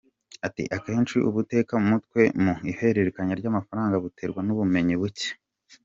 Ati 0.47 0.63
“Akenshi 0.75 1.15
ubutekamutwe 1.29 2.21
mu 2.43 2.53
ihererekanyamafanga 2.71 3.95
buterwa 4.03 4.39
n’ubumenyi 4.43 4.95
buke. 5.01 5.29